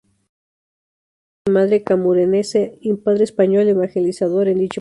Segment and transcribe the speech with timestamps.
[0.01, 4.79] Es hija de madre camerunesa y padre español, evangelizador en dicho país.